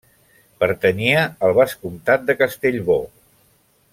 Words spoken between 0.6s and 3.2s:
Pertanyia al vescomtat de Castellbò.